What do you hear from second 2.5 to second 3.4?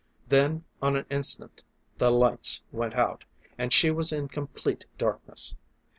went out,